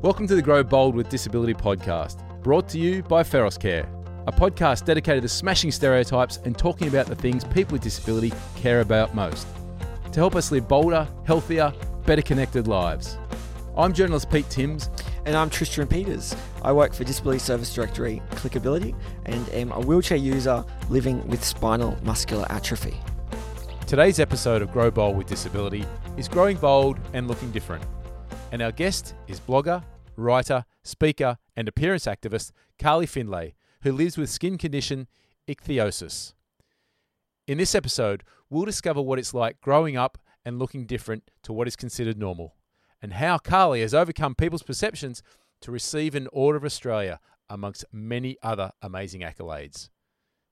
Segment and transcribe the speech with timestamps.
[0.00, 3.90] Welcome to the Grow Bold with Disability podcast, brought to you by Feros Care,
[4.28, 8.80] a podcast dedicated to smashing stereotypes and talking about the things people with disability care
[8.80, 9.48] about most
[10.12, 11.72] to help us live bolder, healthier,
[12.06, 13.18] better connected lives.
[13.76, 14.88] I'm journalist Pete Timms.
[15.26, 16.34] And I'm Tristan Peters.
[16.62, 18.94] I work for Disability Service Directory Clickability
[19.26, 22.96] and am a wheelchair user living with spinal muscular atrophy.
[23.88, 25.84] Today's episode of Grow Bold with Disability
[26.16, 27.84] is Growing Bold and Looking Different.
[28.50, 29.84] And our guest is blogger,
[30.16, 35.06] writer, speaker, and appearance activist Carly Findlay, who lives with skin condition
[35.46, 36.34] ichthyosis.
[37.46, 41.68] In this episode, we'll discover what it's like growing up and looking different to what
[41.68, 42.54] is considered normal
[43.00, 45.22] and how Carly has overcome people's perceptions
[45.60, 49.88] to receive an Order of Australia, amongst many other amazing accolades.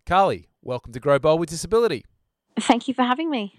[0.07, 2.05] Carly, welcome to Grow Bold with Disability.
[2.59, 3.59] Thank you for having me.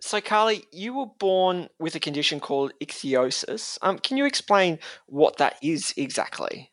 [0.00, 3.78] So, Carly, you were born with a condition called ichthyosis.
[3.82, 6.70] Um, can you explain what that is exactly?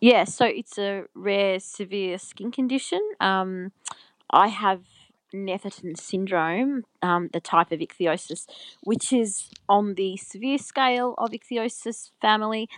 [0.00, 3.00] Yeah, so it's a rare, severe skin condition.
[3.20, 3.72] Um,
[4.30, 4.82] I have
[5.32, 8.46] Netherton syndrome, um, the type of ichthyosis,
[8.82, 12.68] which is on the severe scale of ichthyosis family,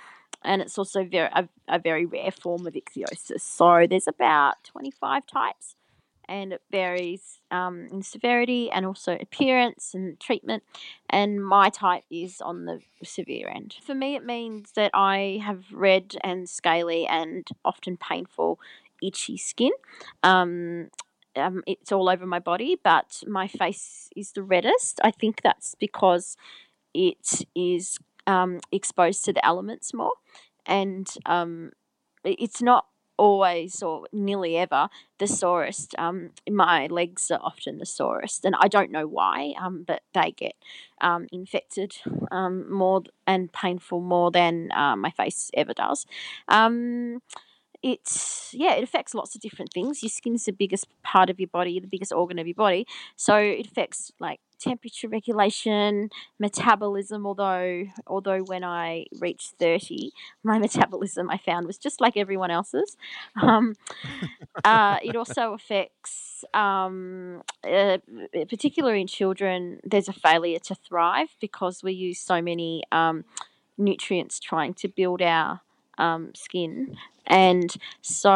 [0.44, 3.40] and it's also very a, a very rare form of ichthyosis.
[3.40, 5.76] So there's about 25 types,
[6.28, 10.62] and it varies um, in severity and also appearance and treatment.
[11.10, 13.76] And my type is on the severe end.
[13.84, 18.58] For me, it means that I have red and scaly and often painful
[19.02, 19.72] itchy skin.
[20.22, 20.88] Um,
[21.36, 25.00] um, it's all over my body, but my face is the reddest.
[25.02, 26.36] I think that's because
[26.94, 30.12] it is um, exposed to the elements more,
[30.66, 31.72] and um,
[32.24, 32.86] it's not
[33.16, 35.94] always or nearly ever the sorest.
[35.98, 40.32] Um, my legs are often the sorest, and I don't know why, um, but they
[40.32, 40.54] get
[41.00, 41.96] um, infected
[42.30, 46.06] um, more and painful more than uh, my face ever does.
[47.82, 50.02] It's yeah, it affects lots of different things.
[50.02, 52.86] Your skin is the biggest part of your body, the biggest organ of your body,
[53.16, 57.26] so it affects like temperature regulation, metabolism.
[57.26, 60.12] Although although when I reached thirty,
[60.44, 62.96] my metabolism I found was just like everyone else's.
[63.40, 63.74] Um,
[64.64, 67.98] uh, it also affects, um, uh,
[68.48, 73.24] particularly in children, there's a failure to thrive because we use so many um,
[73.76, 75.62] nutrients trying to build our
[75.98, 76.96] um, skin.
[77.26, 78.30] And so,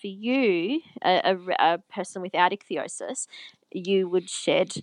[0.00, 3.26] for you, a, a, a person without ichthyosis,
[3.72, 4.82] you would shed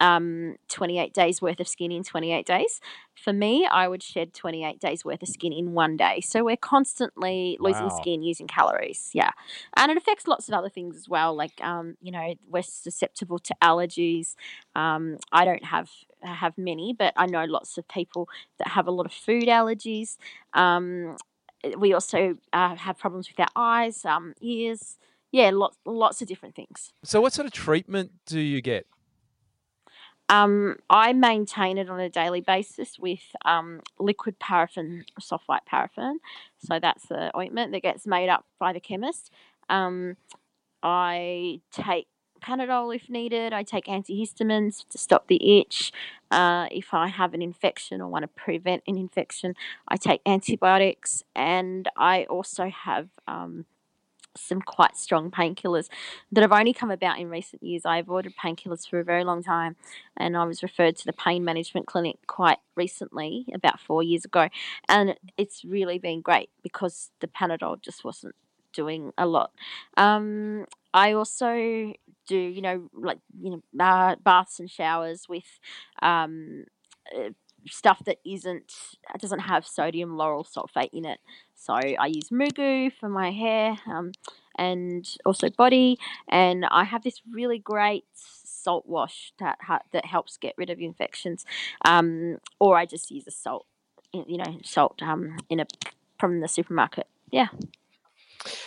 [0.00, 2.80] um, 28 days worth of skin in 28 days.
[3.22, 6.20] For me, I would shed 28 days worth of skin in one day.
[6.22, 7.96] So we're constantly losing Wow.
[8.00, 9.10] skin using calories.
[9.12, 9.30] Yeah.
[9.76, 11.34] And it affects lots of other things as well.
[11.34, 14.36] Like, um, you know, we're susceptible to allergies.
[14.74, 15.90] Um, I don't have
[16.22, 18.28] have many, but I know lots of people
[18.58, 20.16] that have a lot of food allergies.
[20.54, 21.16] Um,
[21.78, 24.98] we also uh, have problems with our eyes, um, ears.
[25.32, 26.92] Yeah, lots lots of different things.
[27.04, 28.86] So, what sort of treatment do you get?
[30.30, 36.20] Um, I maintain it on a daily basis with um, liquid paraffin, soft white paraffin.
[36.58, 39.32] So that's the ointment that gets made up by the chemist.
[39.68, 40.16] Um,
[40.84, 42.06] I take
[42.40, 43.52] Panadol if needed.
[43.52, 45.92] I take antihistamines to stop the itch.
[46.30, 49.54] Uh, if I have an infection or want to prevent an infection,
[49.88, 53.66] I take antibiotics, and I also have um,
[54.36, 55.88] some quite strong painkillers
[56.32, 57.84] that have only come about in recent years.
[57.84, 59.76] I avoided painkillers for a very long time,
[60.16, 64.48] and I was referred to the pain management clinic quite recently, about four years ago,
[64.88, 68.34] and it's really been great because the Panadol just wasn't
[68.72, 69.50] doing a lot.
[69.96, 71.92] Um, I also
[72.26, 75.44] do, you know, like you know, uh, baths and showers with
[76.02, 76.64] um,
[77.16, 77.30] uh,
[77.68, 78.72] stuff that isn't
[79.18, 81.20] doesn't have sodium lauryl sulfate in it.
[81.54, 84.12] So I use MooGoo for my hair um,
[84.56, 85.98] and also body,
[86.28, 90.78] and I have this really great salt wash that ha- that helps get rid of
[90.80, 91.44] infections.
[91.84, 93.66] Um, or I just use a salt,
[94.12, 95.66] you know, salt um, in a
[96.18, 97.06] from the supermarket.
[97.30, 97.48] Yeah.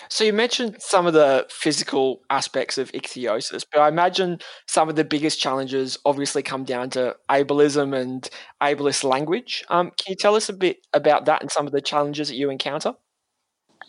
[0.10, 4.96] So, you mentioned some of the physical aspects of ichthyosis, but I imagine some of
[4.96, 8.30] the biggest challenges obviously come down to ableism and
[8.62, 9.64] ableist language.
[9.70, 12.36] Um, can you tell us a bit about that and some of the challenges that
[12.36, 12.94] you encounter?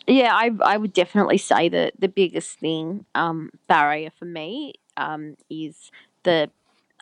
[0.07, 5.35] Yeah, I I would definitely say that the biggest thing um, barrier for me um,
[5.49, 5.91] is
[6.23, 6.49] the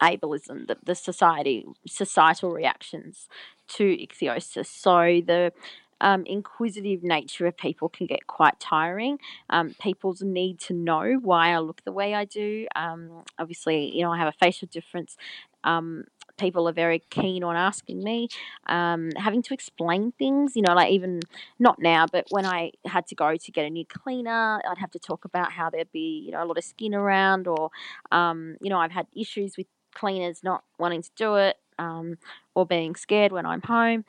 [0.01, 3.27] ableism, the, the society societal reactions
[3.67, 4.67] to ichthyosis.
[4.67, 5.53] So the
[6.03, 9.17] um, inquisitive nature of people can get quite tiring.
[9.49, 12.67] Um, people's need to know why I look the way I do.
[12.75, 15.15] Um, obviously, you know, I have a facial difference.
[15.63, 16.03] Um,
[16.37, 18.27] people are very keen on asking me,
[18.67, 21.21] um, having to explain things, you know, like even
[21.57, 24.91] not now, but when I had to go to get a new cleaner, I'd have
[24.91, 27.69] to talk about how there'd be, you know, a lot of skin around, or,
[28.11, 31.55] um, you know, I've had issues with cleaners not wanting to do it.
[31.79, 32.17] Um,
[32.55, 34.05] or being scared when I'm home.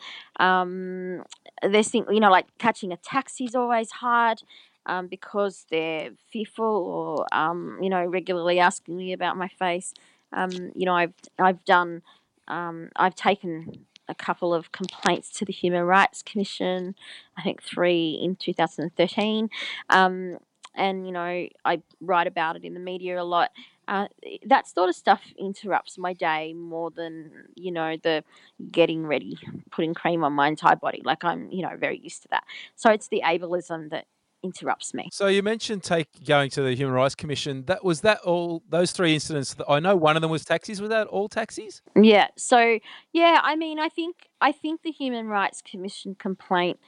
[1.62, 4.42] There's things, you know, like catching a taxi is always hard
[4.86, 9.94] um, because they're fearful or, um, you know, regularly asking me about my face.
[10.32, 12.02] Um, you know, I've I've done,
[12.48, 16.94] um, I've taken a couple of complaints to the Human Rights Commission.
[17.36, 19.48] I think three in 2013,
[19.90, 20.38] um,
[20.74, 23.50] and you know, I write about it in the media a lot.
[23.86, 24.06] Uh,
[24.46, 28.24] that sort of stuff interrupts my day more than you know the
[28.70, 29.38] getting ready,
[29.70, 31.02] putting cream on my entire body.
[31.04, 32.44] Like I'm, you know, very used to that.
[32.76, 34.06] So it's the ableism that
[34.44, 35.08] interrupts me.
[35.10, 37.64] So you mentioned take going to the Human Rights Commission.
[37.64, 39.56] That was that all those three incidents.
[39.68, 40.80] I know one of them was taxis.
[40.80, 41.82] Was that all taxis?
[41.96, 42.28] Yeah.
[42.36, 42.78] So
[43.12, 46.78] yeah, I mean, I think I think the Human Rights Commission complaint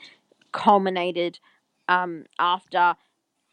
[0.53, 1.39] culminated
[1.89, 2.95] um, after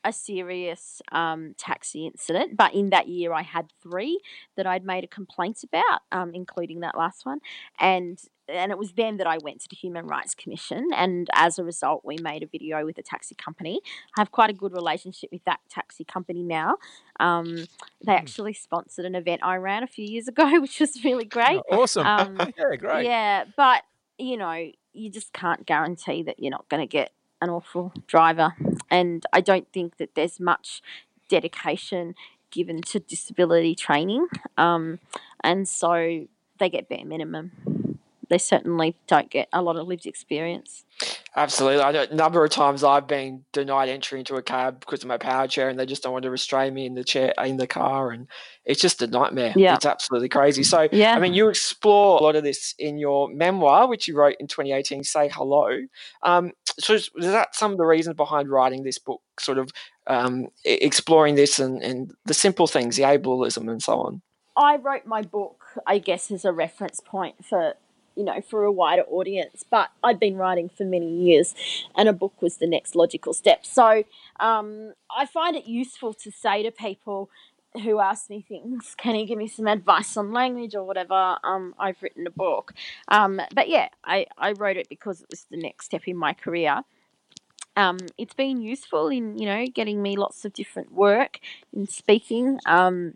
[0.04, 4.20] a serious um, taxi incident, but in that year I had three
[4.56, 7.40] that I'd made a complaint about, um, including that last one,
[7.80, 8.20] and
[8.50, 11.64] and it was then that I went to the Human Rights Commission, and as a
[11.64, 13.80] result, we made a video with a taxi company.
[14.18, 16.76] I have quite a good relationship with that taxi company now.
[17.20, 17.68] Um,
[18.06, 18.18] they Hmm.
[18.18, 21.64] actually sponsored an event I ran a few years ago, which was really great.
[21.70, 22.06] Oh, awesome.
[22.08, 23.06] Um, yeah, great.
[23.06, 23.84] Yeah, but
[24.18, 27.12] you know, you just can't guarantee that you're not going to get
[27.44, 28.56] an awful driver,
[28.90, 30.81] and I don't think that there's much
[31.30, 32.16] dedication
[32.51, 35.00] given to disability training, um,
[35.44, 36.25] and so
[36.60, 38.00] they get bare minimum.
[38.30, 40.86] They certainly don't get a lot of lived experience.
[41.35, 41.81] Absolutely.
[41.81, 45.07] I know a number of times I've been denied entry into a cab because of
[45.07, 47.57] my power chair and they just don't want to restrain me in the chair in
[47.57, 48.27] the car and
[48.65, 49.51] it's just a nightmare.
[49.56, 49.74] Yeah.
[49.74, 50.62] It's absolutely crazy.
[50.62, 51.15] So Yeah.
[51.15, 54.47] I mean you explore a lot of this in your memoir, which you wrote in
[54.47, 55.69] 2018, Say Hello.
[56.21, 59.71] Um, so is is that some of the reasons behind writing this book, sort of
[60.06, 64.21] um, exploring this and, and the simple things, the ableism and so on?
[64.56, 67.74] I wrote my book, I guess, as a reference point for
[68.15, 69.63] you know for a wider audience.
[69.69, 71.56] But I'd been writing for many years,
[71.95, 73.65] and a book was the next logical step.
[73.65, 74.04] So
[74.39, 77.30] um, I find it useful to say to people
[77.83, 81.75] who ask me things, "Can you give me some advice on language or whatever?" Um,
[81.80, 82.74] I've written a book,
[83.07, 86.33] um, but yeah, I I wrote it because it was the next step in my
[86.33, 86.83] career.
[87.75, 91.39] Um, it's been useful in you know getting me lots of different work
[91.74, 92.59] in speaking.
[92.66, 93.16] Um,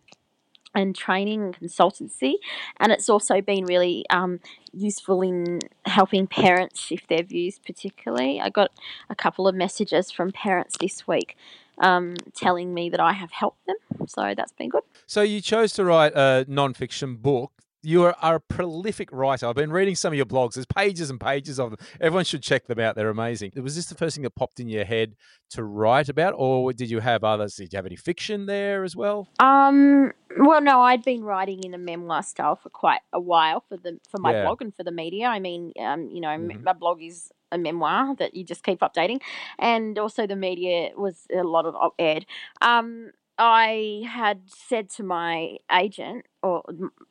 [0.77, 2.33] and training and consultancy.
[2.79, 4.39] And it's also been really um,
[4.71, 8.39] useful in helping parents shift their views, particularly.
[8.39, 8.71] I got
[9.09, 11.35] a couple of messages from parents this week
[11.79, 13.75] um, telling me that I have helped them.
[14.07, 14.83] So that's been good.
[15.07, 17.51] So you chose to write a non-fiction book.
[17.87, 19.47] You are, are a prolific writer.
[19.47, 20.55] I've been reading some of your blogs.
[20.55, 21.79] There's pages and pages of them.
[22.01, 22.95] Everyone should check them out.
[22.97, 23.53] They're amazing.
[23.55, 25.15] Was this the first thing that popped in your head
[25.51, 27.55] to write about, or did you have others?
[27.55, 29.29] Did you have any fiction there as well?
[29.39, 33.77] Um, well, no, I'd been writing in a memoir style for quite a while for
[33.77, 34.43] the for my Yeah.
[34.43, 35.27] blog and for the media.
[35.27, 36.63] I mean, um, you know, m Mhm.
[36.63, 39.21] my blog is a memoir that you just keep updating,
[39.59, 42.25] and also the media was a lot of op-ed.
[42.61, 46.63] Um, I had said to my agent, or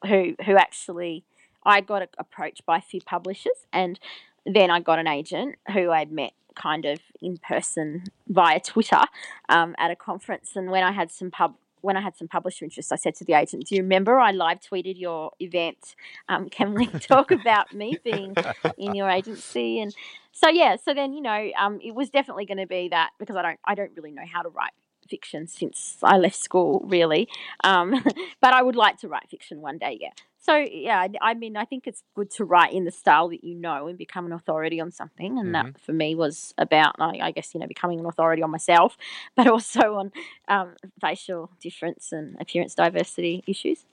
[0.06, 1.24] who who actually,
[1.64, 3.98] I got approached by a few publishers, and
[4.44, 9.02] then I got an agent who I'd met kind of in person via Twitter
[9.48, 10.56] um, at a conference.
[10.56, 13.24] And when I had some pub when I had some publisher interest, I said to
[13.24, 15.94] the agent, "Do you remember I live tweeted your event?
[16.28, 18.34] Um, can we talk about me being
[18.76, 19.94] in your agency?" And
[20.32, 23.36] so yeah, so then you know, um, it was definitely going to be that because
[23.36, 24.72] I don't I don't really know how to write
[25.06, 27.28] fiction since I left school, really.
[27.64, 28.04] Um,
[28.40, 30.10] but I would like to write fiction one day, yeah.
[30.46, 33.42] So yeah, I, I mean, I think it's good to write in the style that
[33.42, 37.18] you know and become an authority on something, and that for me was about, I,
[37.20, 38.96] I guess, you know, becoming an authority on myself,
[39.36, 40.12] but also on
[40.46, 43.84] um, facial difference and appearance diversity issues.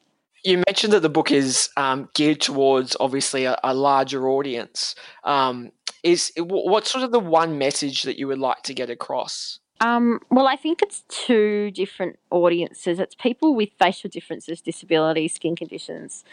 [0.43, 4.93] You mentioned that the book is um, geared towards obviously a, a larger audience.
[5.23, 5.71] Um,
[6.03, 9.59] is wh- what's sort of the one message that you would like to get across?
[9.83, 12.99] Um, well, I think it's two different audiences.
[12.99, 16.23] It's people with facial differences, disabilities, skin conditions,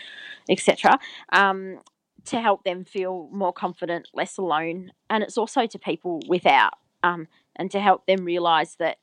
[0.48, 1.00] etc.
[1.32, 1.80] Um,
[2.26, 7.26] to help them feel more confident, less alone, and it's also to people without, um,
[7.56, 8.98] and to help them realise that.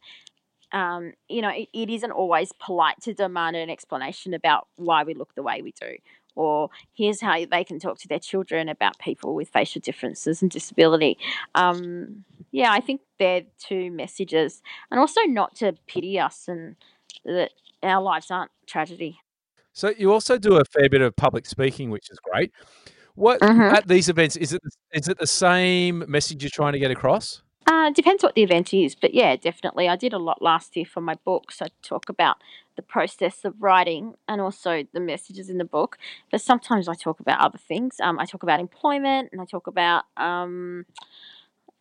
[0.74, 5.14] Um, you know, it, it isn't always polite to demand an explanation about why we
[5.14, 5.96] look the way we do,
[6.38, 10.52] or here's how they can talk to their children about people with facial differences and
[10.52, 11.18] disability.
[11.56, 16.76] Um, yeah, I think they're two messages, and also not to pity us and
[17.26, 17.52] that
[17.84, 19.20] our lives aren't tragedy.
[19.74, 22.52] So you also do a fair bit of public speaking, which is great.
[23.16, 23.72] What Mhm.
[23.72, 24.62] at these events is it?
[24.94, 27.42] Is it the same message you're trying to get across?
[27.66, 29.90] Uh, depends what the event is, but yeah, definitely.
[29.90, 31.62] I did a lot last year for my books.
[31.62, 32.38] I talk about
[32.78, 35.98] the process of writing and also the messages in the book.
[36.32, 37.98] But sometimes I talk about other things.
[38.02, 40.86] Um, I talk about employment and I talk about um,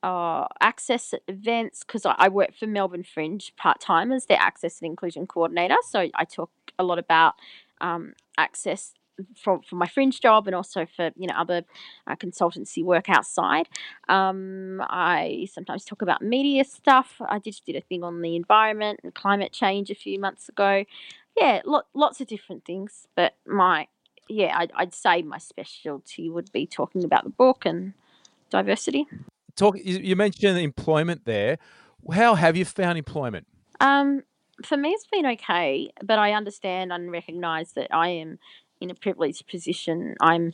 [0.03, 4.81] uh, access events because I, I work for Melbourne Fringe part time as their access
[4.81, 5.77] and inclusion coordinator.
[5.89, 7.35] So I talk a lot about
[7.81, 8.95] um, access
[9.37, 11.63] for, for my fringe job and also for you know other
[12.07, 13.69] uh, consultancy work outside.
[14.09, 17.21] Um, I sometimes talk about media stuff.
[17.29, 20.85] I just did a thing on the environment and climate change a few months ago.
[21.37, 23.07] Yeah, lot, lots of different things.
[23.15, 23.89] But my
[24.29, 27.93] yeah, I'd, I'd say my specialty would be talking about the book and
[28.51, 29.07] diversity.
[29.55, 29.77] Talk.
[29.83, 31.59] You, you mentioned employment there.
[32.13, 33.47] How have you found employment?
[33.81, 34.23] Um,
[34.65, 38.39] for me, it's been okay, but I understand and recognise that I am
[38.81, 40.17] in a privileged position.
[40.21, 40.53] I'm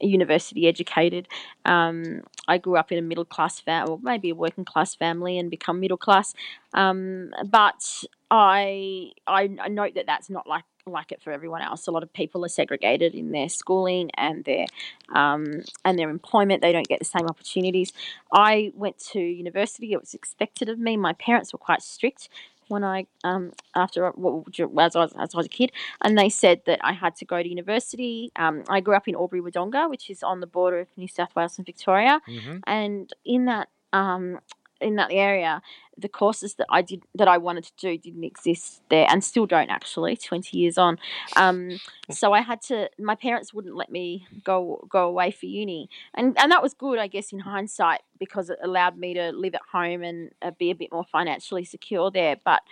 [0.00, 1.28] university educated.
[1.64, 5.38] Um, I grew up in a middle class family, or maybe a working class family,
[5.38, 6.34] and become middle class.
[6.72, 11.86] Um, but I, I note that that's not like like it for everyone else.
[11.86, 14.66] A lot of people are segregated in their schooling and their
[15.14, 16.60] um, and their employment.
[16.60, 17.92] They don't get the same opportunities.
[18.32, 19.92] I went to university.
[19.92, 20.96] It was expected of me.
[20.96, 22.28] My parents were quite strict
[22.68, 24.44] when I um, after well,
[24.78, 27.24] as I was as I was a kid, and they said that I had to
[27.24, 28.30] go to university.
[28.36, 31.34] Um, I grew up in Albury Wodonga, which is on the border of New South
[31.36, 32.58] Wales and Victoria, Mm-hmm.
[32.66, 34.38] and in that um,
[34.80, 35.62] in that area,
[35.96, 39.46] the courses that I did that I wanted to do didn't exist there, and still
[39.46, 40.16] don't actually.
[40.16, 40.98] Twenty years on,
[41.36, 42.90] um, so I had to.
[42.98, 46.98] My parents wouldn't let me go go away for uni, and and that was good,
[46.98, 50.70] I guess, in hindsight, because it allowed me to live at home and uh, be
[50.70, 52.36] a bit more financially secure there.
[52.44, 52.62] But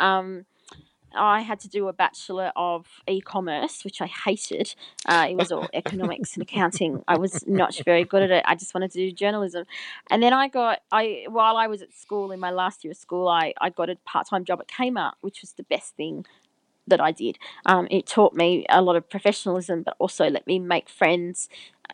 [0.00, 0.46] um,
[1.14, 4.74] I had to do a bachelor of e-commerce, which I hated.
[5.06, 7.02] Uh, it was all economics and accounting.
[7.08, 8.44] I was not very good at it.
[8.46, 9.64] I just wanted to do journalism,
[10.10, 12.96] and then I got I while I was at school in my last year of
[12.96, 16.24] school, I I got a part-time job at Kmart, which was the best thing
[16.86, 17.38] that I did.
[17.66, 21.48] Um, it taught me a lot of professionalism, but also let me make friends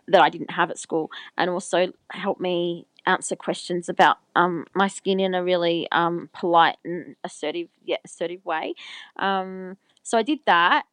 [0.06, 4.88] that I didn't have at school, and also helped me answer questions about um, my
[4.88, 8.74] skin in a really um, polite and assertive, yet assertive way.
[9.16, 10.84] Um, so I did that.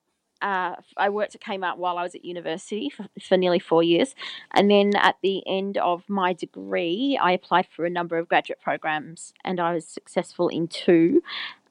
[0.41, 4.15] Uh, I worked at Kmart while I was at university for, for nearly four years,
[4.51, 8.61] and then at the end of my degree, I applied for a number of graduate
[8.61, 11.21] programs, and I was successful in two.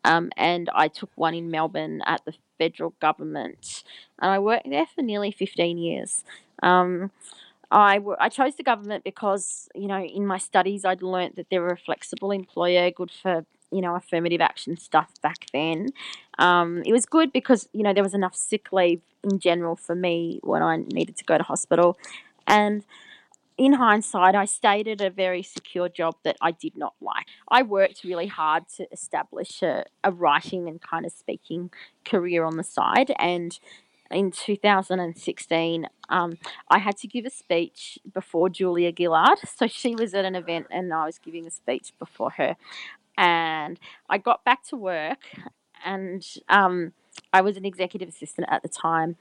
[0.07, 3.85] Um, and I took one in Melbourne at the federal government,
[4.19, 6.25] and I worked there for nearly fifteen years.
[6.63, 7.11] Um,
[7.71, 11.49] I, w- I chose the government because you know in my studies I'd learnt that
[11.51, 15.89] they were a flexible employer, good for you know affirmative action stuff back then.
[16.39, 19.95] Um, it was good because you know there was enough sick leave in general for
[19.95, 21.99] me when I needed to go to hospital,
[22.47, 22.85] and
[23.57, 27.27] in hindsight, I stayed at a very secure job that I did not like.
[27.49, 31.71] I worked really hard to establish a, a writing and kind of speaking
[32.05, 33.59] career on the side, and
[34.11, 39.39] in 2016, um, I had to give a speech before Julia Gillard.
[39.57, 42.57] So she was at an event and I was giving a speech before her.
[43.17, 43.79] And
[44.11, 45.19] I got back to work
[45.85, 46.93] and um,
[47.33, 49.17] I was an executive assistant at the time.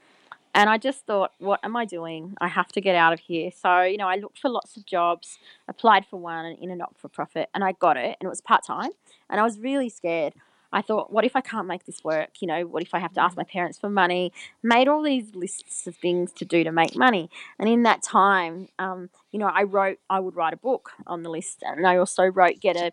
[0.56, 2.36] And I just thought, what am I doing?
[2.40, 3.50] I have to get out of here.
[3.50, 6.96] So, you know, I looked for lots of jobs, applied for one in a not
[6.96, 8.90] for profit, and I got it, and it was part time.
[9.28, 10.34] And I was really scared.
[10.74, 12.30] I thought, what if I can't make this work?
[12.40, 14.32] You know, what if I have to ask my parents for money?
[14.62, 17.30] Made all these lists of things to do to make money.
[17.58, 21.22] And in that time, um, you know, I wrote, I would write a book on
[21.22, 21.62] the list.
[21.62, 22.92] And I also wrote, get a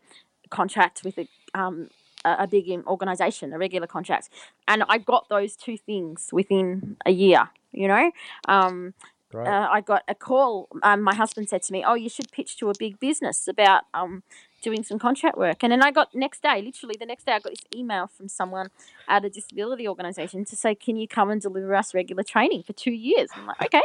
[0.49, 1.89] contract with a, um,
[2.23, 4.29] a big organization, a regular contract.
[4.67, 8.11] And I got those two things within a year, you know.
[8.47, 8.93] Um,
[9.31, 9.47] Great.
[9.47, 10.67] uh, I got a call.
[10.83, 13.83] Um, my husband said to me, "Oh, you should pitch to a big business about
[13.93, 14.23] um,
[14.61, 17.39] doing some contract work." And then I got next day, literally the next day, I
[17.39, 18.69] got this email from someone
[19.07, 22.73] at a disability organisation to say, "Can you come and deliver us regular training for
[22.73, 23.81] two years?" I'm like, "Okay."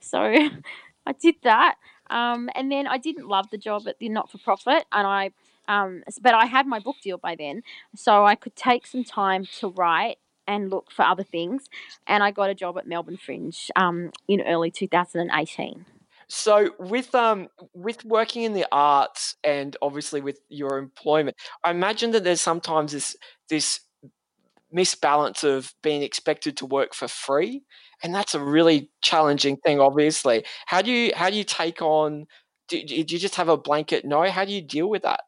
[0.00, 0.20] So
[1.06, 1.76] I did that,
[2.10, 5.30] um, and then I didn't love the job at the not-for-profit, and I.
[5.68, 7.62] Um, but I had my book deal by then,
[7.94, 10.18] so I could take some time to write
[10.50, 11.66] and look for other things.
[12.06, 15.86] And I got a job at Melbourne Fringe um, in early 2018.
[16.30, 22.12] So with um with working in the arts and obviously with your employment, I imagine
[22.12, 23.16] that there's sometimes this
[23.48, 23.80] this
[24.72, 27.64] misbalance of being expected to work for free,
[28.02, 29.80] and that's a really challenging thing.
[29.80, 32.26] Obviously, how do you how do you take on?
[32.68, 34.30] Do, do you just have a blanket no?
[34.30, 35.22] How do you deal with that?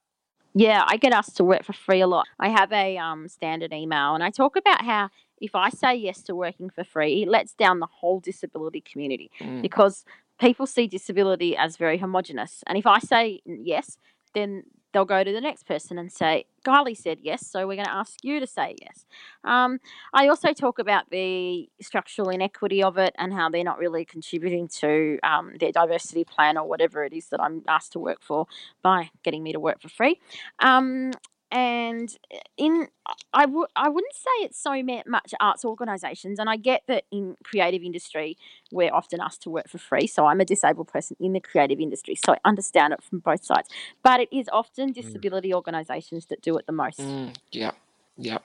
[0.54, 2.26] Yeah, I get asked to work for free a lot.
[2.38, 5.08] I have a um, standard email and I talk about how
[5.40, 9.30] if I say yes to working for free, it lets down the whole disability community
[9.40, 9.62] Mm.
[9.62, 10.04] because
[10.42, 12.64] people see disability as very homogenous.
[12.66, 13.96] And if I say yes,
[14.34, 17.86] then they'll go to the next person and say, Kylie said yes, so we're going
[17.86, 19.06] to ask you to say yes.
[19.44, 19.78] Um,
[20.12, 24.68] I also talk about the structural inequity of it and how they're not really contributing
[24.80, 28.46] to um, their diversity plan or whatever it is that I'm asked to work for
[28.82, 30.20] by getting me to work for free.
[30.58, 31.12] Um,
[31.52, 32.16] and
[32.56, 32.88] in
[33.32, 37.36] I w- I wouldn't say it's so much arts organisations, and I get that in
[37.44, 38.38] creative industry
[38.72, 40.06] we're often asked to work for free.
[40.06, 43.44] So I'm a disabled person in the creative industry, so I understand it from both
[43.44, 43.68] sides.
[44.02, 46.98] But it is often disability organisations that do it the most.
[46.98, 47.36] Mm.
[47.52, 47.72] Yeah.
[48.16, 48.38] Yeah.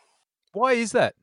[0.51, 1.15] Why is that?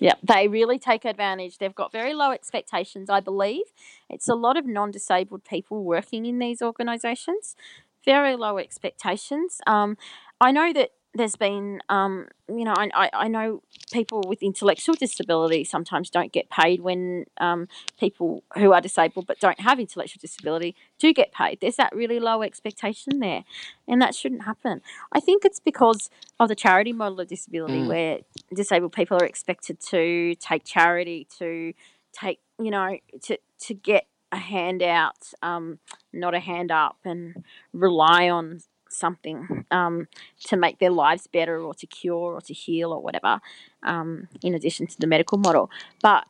[0.00, 1.58] Yeah, they really take advantage.
[1.58, 3.64] They've got very low expectations, I believe.
[4.08, 7.56] It's a lot of non disabled people working in these organisations,
[8.04, 9.60] very low expectations.
[9.66, 9.96] Um,
[10.40, 15.64] I know that there's been, um, you know, I, I, know people with intellectual disability
[15.64, 17.68] sometimes don't get paid when um,
[18.00, 21.60] people who are disabled but don't have intellectual disability do get paid.
[21.60, 23.44] There's that really low expectation there,
[23.86, 24.80] and that shouldn't happen.
[25.12, 26.08] I think it's because
[26.40, 27.88] of the charity model of disability Mm.
[27.88, 28.18] where
[28.54, 31.74] disabled people are expected to take charity, to
[32.12, 35.78] take, you know, to, to get a handout, um,
[36.12, 38.60] not a hand up, and rely on
[38.92, 40.08] something um,
[40.44, 43.40] to make their lives better or to cure or to heal or whatever,
[43.82, 45.70] um, in addition to the medical model.
[46.02, 46.24] But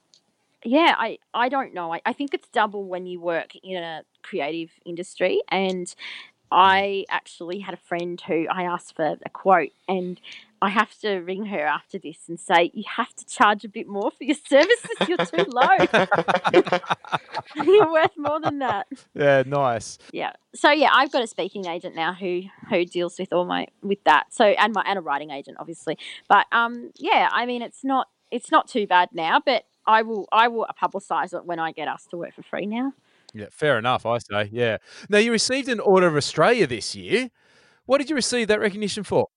[0.65, 1.93] yeah, I, I don't know.
[1.93, 5.41] I, I think it's double when you work in a creative industry.
[5.49, 5.93] And
[6.53, 10.21] I actually had a friend who I asked for a quote, and
[10.61, 13.89] I have to ring her after this and say, You have to charge a bit
[13.89, 14.91] more for your services.
[15.09, 15.77] You're too low.
[17.65, 18.87] You're worth more than that.
[19.15, 19.99] Yeah, nice.
[20.13, 20.33] Yeah.
[20.55, 24.05] So yeah, I've got a speaking agent now who who deals with all my with
[24.05, 24.33] that.
[24.33, 25.99] So and my and a writing agent obviously.
[26.29, 30.29] But um yeah, I mean it's not it's not too bad now, but I will
[30.31, 32.93] I will publicise it when I get asked to work for free now.
[33.35, 34.51] Yeah, fair enough, I say.
[34.53, 34.79] Yeah.
[35.09, 37.31] Now, you received an Order of Australia this year.
[37.87, 39.29] What did you receive that recognition for?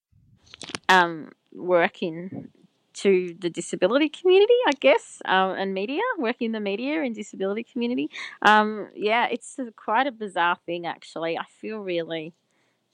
[0.90, 2.50] Um working
[2.96, 7.64] to the disability community, I guess, um, and media, working in the media and disability
[7.64, 8.10] community.
[8.42, 11.38] Um, yeah, it's a, quite a bizarre thing, actually.
[11.38, 12.34] I feel really,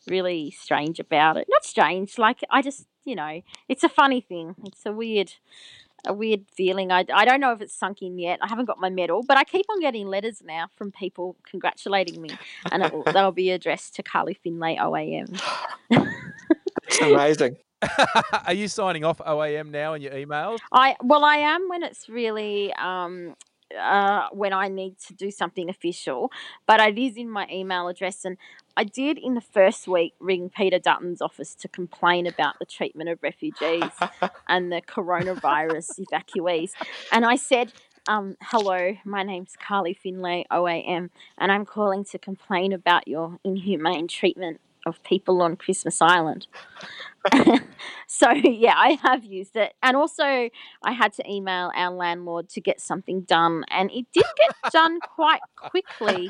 [0.08, 1.48] really strange about it.
[1.50, 4.56] Not strange, like I just, you know, it's a funny thing.
[4.66, 5.34] It's a weird,
[6.06, 6.92] a weird feeling.
[6.92, 8.40] I, I don't know if it's sunk in yet.
[8.42, 12.22] I haven't got my medal, but I keep on getting letters now from people congratulating
[12.22, 12.30] me,
[12.72, 15.40] and it they'll be addressed to Carly Findlay OAM.
[16.88, 17.58] It's amazing.
[18.46, 20.60] Are you signing off OAM now in your emails?
[20.72, 23.36] I well, I am when it's really um,
[23.80, 26.32] uh, when I need to do something official,
[26.68, 28.26] but it is in my email address.
[28.26, 28.38] And
[28.78, 33.10] I did in the first week ring Peter Dutton's office to complain about the treatment
[33.10, 33.92] of refugees
[34.48, 36.72] and the coronavirus evacuees.
[37.12, 37.74] And I said,
[38.08, 44.08] um, hello, my name's Carly Findlay, OAM, and I'm calling to complain about your inhumane
[44.08, 46.48] treatment of people on Christmas Island.
[48.08, 50.24] so yeah, I have used it, and also
[50.84, 55.00] I had to email our landlord to get something done, and it did get done
[55.02, 56.30] quite quickly,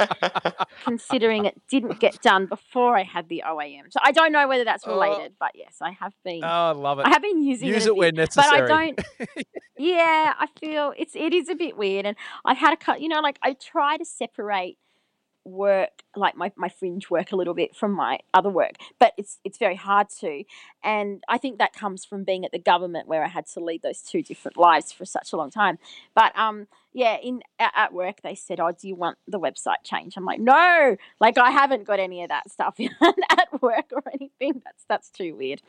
[0.83, 3.83] considering it didn't get done before I had the OAM.
[3.91, 4.93] So I don't know whether that's Oh.
[4.99, 6.43] related, but yes, I have been.
[6.43, 7.05] Oh, I love it.
[7.05, 8.45] I have been using Use it, it when bit, but.
[8.45, 8.99] I don't.
[9.77, 13.01] yeah, I feel it's it is a bit weird, and I've had a cut.
[13.01, 14.77] You know, like I try to separate
[15.43, 19.39] work like my, my fringe work a little bit from my other work but it's
[19.43, 20.43] it's very hard to.
[20.83, 23.81] And i think that comes from being at the government where i had to lead
[23.81, 25.79] those two different lives for such a long time.
[26.15, 30.15] But um yeah in at, work they said oh do you want the website change
[30.17, 32.77] i'm like no like i haven't got any of that stuff
[33.29, 34.61] at work or anything.
[34.63, 35.61] That's that's too weird.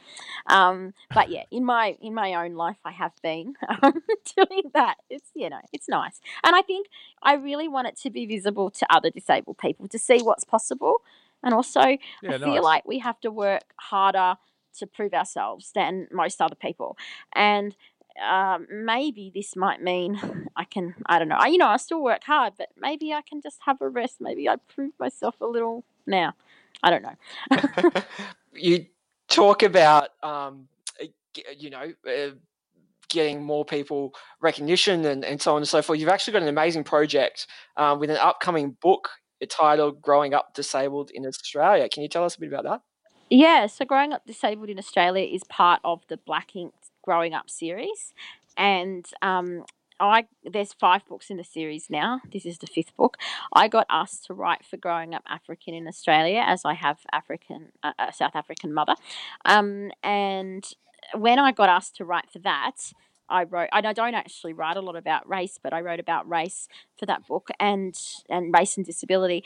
[0.46, 4.02] Um but yeah in my in my own life i have been um,
[4.36, 4.96] doing that.
[5.10, 6.20] It's you know it's nice.
[6.44, 6.88] And i think
[7.22, 10.96] I really want it to be visible to other disabled people to see what's possible.
[11.42, 11.80] And also,
[12.22, 14.36] Yeah, I feel like we have to work harder
[14.78, 16.96] to prove ourselves than most other people.
[17.34, 17.76] And
[18.20, 20.20] um, maybe this might mean
[20.56, 23.22] I can, I don't know, I, you know, I still work hard, but maybe I
[23.22, 24.20] can just have a rest.
[24.20, 26.34] Maybe I prove myself a little now.
[26.82, 28.02] I don't know.
[28.52, 28.86] you
[29.28, 30.68] talk about um,
[31.00, 31.06] uh,
[31.56, 32.30] you know uh,
[33.08, 36.48] getting more people recognition and, and so on and so forth you've actually got an
[36.48, 37.46] amazing project
[37.76, 39.08] um, with an upcoming book
[39.48, 42.80] titled growing up disabled in australia can you tell us a bit about that
[43.34, 47.50] Yeah, so Growing Up Disabled in Australia is part of the Black Inc Growing Up
[47.50, 48.14] series,
[48.56, 49.64] and um,
[50.00, 52.20] I there's five books in the series now.
[52.32, 53.16] This is the fifth book.
[53.52, 57.72] I got asked to write for Growing Up African in Australia, as I have African
[57.82, 58.94] uh, a South African mother,
[59.44, 60.64] um, and
[61.14, 62.92] when I got asked to write for that.
[63.28, 66.68] I wrote, I don't actually write a lot about race, but I wrote about race
[66.98, 69.42] for that book and and race and disability.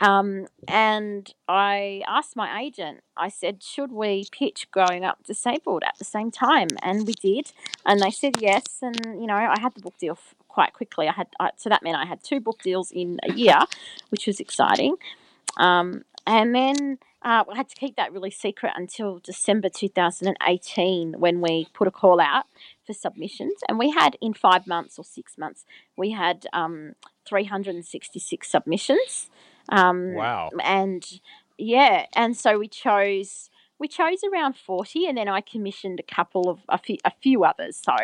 [0.00, 5.98] Um, and I asked my agent, I said, should we pitch growing up disabled at
[5.98, 6.68] the same time?
[6.82, 7.52] And we did.
[7.84, 8.64] And they said yes.
[8.80, 11.08] And, you know, I had the book deal quite quickly.
[11.08, 13.58] I had, I, so that meant I had two book deals in a year,
[14.10, 14.96] which was exciting.
[15.56, 21.40] Um, and then uh, I had to keep that really secret until December 2018 when
[21.40, 22.44] we put a call out
[22.86, 23.54] for submissions.
[23.68, 25.64] And we had, in five months or six months,
[25.96, 26.94] we had um,
[27.26, 29.30] 366 submissions.
[29.68, 30.50] Um, Wow.
[30.62, 31.04] And
[31.58, 36.50] yeah, and so we chose we chose around 40 and then I commissioned a couple
[36.50, 37.94] of a few, a few others so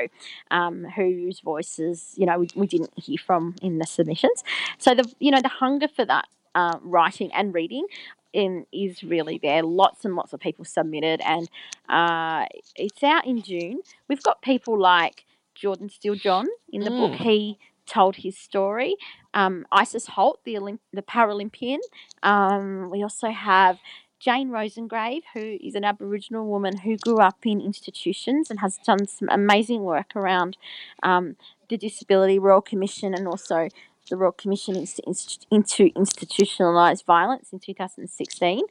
[0.51, 4.45] um, whose voices you know we, we didn't hear from in the submissions
[4.79, 7.87] so the you know the hunger for that uh, writing and reading
[8.33, 11.49] in, is really there lots and lots of people submitted and
[11.89, 12.47] uh,
[12.77, 15.25] it's out in June we've got people like
[15.55, 17.17] Jordan Steele John in the book Mm.
[17.17, 18.97] he told his story
[19.35, 21.79] um, Isis Holt the, Olymp- the Paralympian
[22.23, 23.79] um, we also have
[24.25, 29.07] Jane Rosengrave, who is an Aboriginal woman who grew up in institutions and has done
[29.07, 30.57] some amazing work around
[31.03, 31.37] um,
[31.69, 33.69] the Disability Royal Commission and also
[34.09, 38.63] the Royal Commission into, Institutionalised Violence in 2016.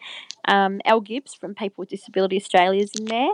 [0.47, 3.33] Um, El Gibbs from People with Disability Australia is in there.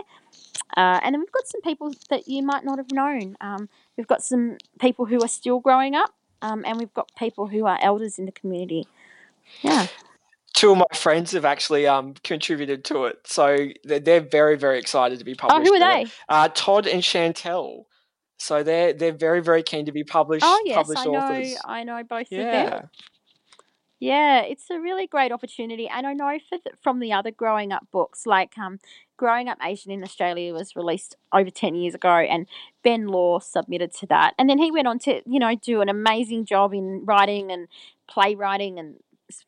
[0.76, 3.36] Uh, and then we've got some people that you might not have known.
[3.40, 7.46] Um, we've got some people who are still growing up, um, and we've got people
[7.46, 8.86] who are elders in the community.
[9.62, 9.86] Yeah.
[10.52, 14.78] Two of my friends have actually um, contributed to it, so they're, they're very, very
[14.78, 15.60] excited to be published.
[15.60, 16.10] Oh, who are they?
[16.28, 17.84] Uh, Todd and Chantel.
[18.36, 20.44] So they're they're very, very keen to be published.
[20.46, 21.18] Oh yes, published I know.
[21.18, 21.56] authors.
[21.64, 22.88] I know both of them.
[24.00, 24.40] Yeah.
[24.40, 27.86] It's a really great opportunity, and I know for the, from the other growing up
[27.92, 28.78] books, like um,
[29.18, 32.46] Growing Up Asian in Australia was released over ten years ago, and
[32.82, 35.90] Ben Law submitted to that, and then he went on to you know do an
[35.90, 37.68] amazing job in writing and
[38.08, 38.96] playwriting and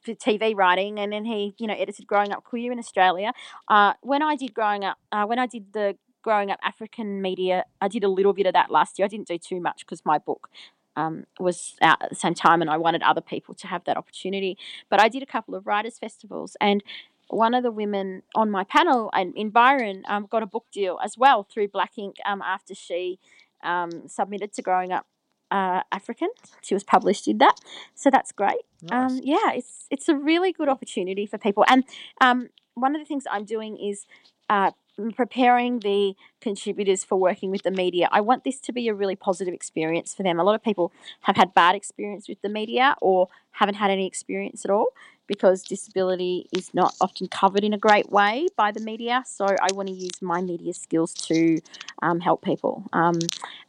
[0.04, 3.32] for TV writing, and then he you know edited Growing Up Queer in Australia.
[3.68, 7.64] Uh, when I did Growing Up, uh, when I did the Growing Up African Media,
[7.80, 9.06] I did a little bit of that last year.
[9.06, 10.50] I didn't do too much because my book
[10.96, 13.96] um, was out at the same time, and I wanted other people to have that
[13.96, 14.59] opportunity.
[14.88, 16.83] But I did a couple of writers' festivals, and
[17.28, 20.98] one of the women on my panel and in Byron um, got a book deal
[21.02, 23.18] as well through Black Inc um, after she
[23.64, 25.07] um, submitted to Growing Up
[25.50, 26.28] uh, African.
[26.61, 27.57] She was published in that,
[27.94, 28.62] so that's great.
[28.83, 29.12] Nice.
[29.12, 31.64] Um, yeah, it's it's a really good opportunity for people.
[31.68, 31.85] And
[32.20, 34.07] um, one of the things I'm doing is
[34.50, 34.72] uh,
[35.14, 38.09] preparing the contributors for working with the media.
[38.11, 40.38] I want this to be a really positive experience for them.
[40.38, 44.07] A lot of people have had bad experience with the media or haven't had any
[44.07, 44.88] experience at all
[45.26, 49.22] because disability is not often covered in a great way by the media.
[49.26, 51.61] So I want to use my media skills to
[52.02, 53.18] um, help people um,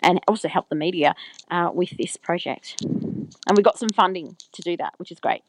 [0.01, 1.15] and also help the media
[1.51, 2.81] uh, with this project.
[2.81, 5.43] And we got some funding to do that, which is great.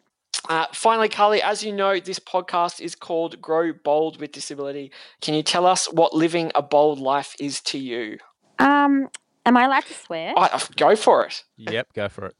[0.48, 4.92] Uh, finally, Carly, as you know, this podcast is called Grow Bold with Disability.
[5.20, 8.18] Can you tell us what living a bold life is to you?
[8.58, 9.08] Um,
[9.46, 10.34] am I allowed to swear?
[10.36, 11.44] Oh, go for it.
[11.56, 12.36] Yep, go for it.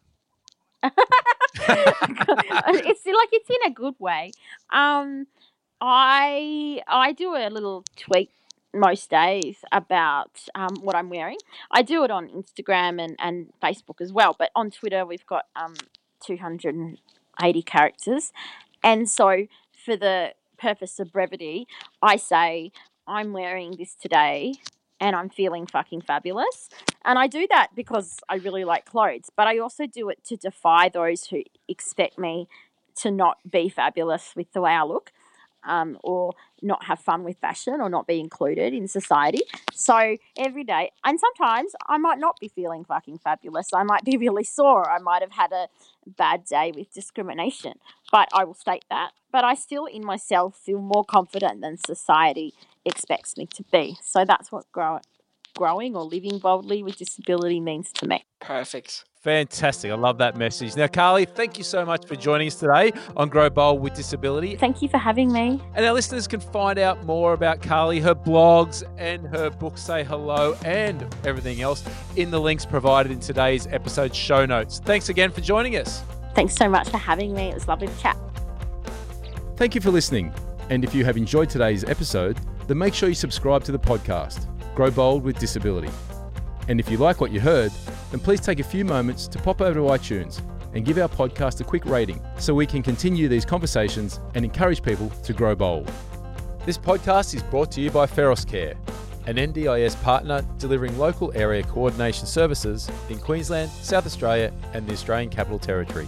[0.83, 0.97] it's
[3.07, 4.33] like it's in a good way.
[4.71, 5.27] Um,
[5.81, 8.31] I I do a little tweet
[8.75, 11.38] most days about um, what I'm wearing.
[11.71, 15.47] I do it on Instagram and, and Facebook as well, but on Twitter we've got
[15.57, 15.75] um,
[17.38, 18.33] 280 characters,
[18.83, 19.47] and so
[19.85, 21.66] for the purpose of brevity,
[22.03, 22.73] I say
[23.07, 24.55] I'm wearing this today.
[25.01, 26.70] And I'm feeling fucking fabulous.
[27.05, 30.37] And I do that because I really like clothes, but I also do it to
[30.37, 32.49] defy those who expect me
[33.03, 35.12] to not be fabulous with the way I look
[35.66, 39.42] um, or not have fun with fashion or not be included in society.
[39.72, 43.72] So every day, and sometimes I might not be feeling fucking fabulous.
[43.74, 44.90] I might be really sore.
[44.90, 45.68] I might have had a
[46.07, 47.74] bad day with discrimination,
[48.11, 49.12] but I will state that.
[49.33, 53.96] But I still, in myself, feel more confident than society expects me to be.
[54.03, 55.00] So that's what grow-
[55.57, 58.24] growing or living boldly with disability means to me.
[58.40, 59.05] Perfect.
[59.24, 59.90] Fantastic.
[59.90, 60.76] I love that message.
[60.76, 64.54] Now, Carly, thank you so much for joining us today on Grow Bold with Disability.
[64.54, 65.62] Thank you for having me.
[65.74, 70.04] And our listeners can find out more about Carly, her blogs, and her book, Say
[70.04, 71.82] Hello, and everything else
[72.16, 74.78] in the links provided in today's episode show notes.
[74.84, 76.02] Thanks again for joining us.
[76.34, 77.44] Thanks so much for having me.
[77.44, 78.18] It was lovely to chat.
[79.56, 80.34] Thank you for listening.
[80.68, 84.46] And if you have enjoyed today's episode, then make sure you subscribe to the podcast,
[84.74, 85.90] Grow Bold with Disability.
[86.68, 87.72] And if you like what you heard,
[88.14, 90.40] then please take a few moments to pop over to iTunes
[90.74, 94.85] and give our podcast a quick rating so we can continue these conversations and encourage
[94.85, 95.90] people to grow bold.
[96.64, 98.74] This podcast is brought to you by Feros Care.
[99.27, 105.31] an NDIS partner delivering local area coordination services in Queensland, South Australia, and the Australian
[105.31, 106.07] Capital Territory.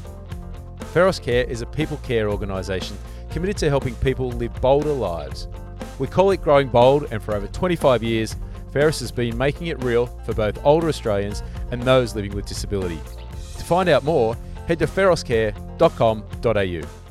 [0.95, 2.97] Feros Care is a people care organisation
[3.31, 5.49] committed to helping people live bolder lives.
[5.99, 8.37] We call it Growing Bold, and for over 25 years,
[8.77, 13.01] Feros has been making it real for both older Australians and those living with disability.
[13.57, 14.37] To find out more,
[14.69, 17.06] head to feroscare.com.au.